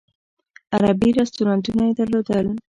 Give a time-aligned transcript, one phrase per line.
[0.73, 2.47] عربي رستورانونه یې درلودل.